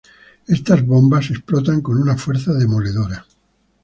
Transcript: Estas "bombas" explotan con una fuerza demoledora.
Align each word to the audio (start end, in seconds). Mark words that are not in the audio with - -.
Estas 0.47 0.83
"bombas" 0.83 1.29
explotan 1.29 1.81
con 1.81 2.01
una 2.01 2.17
fuerza 2.17 2.53
demoledora. 2.53 3.23